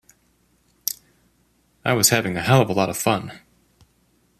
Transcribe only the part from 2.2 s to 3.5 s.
a hell of a lot of fun...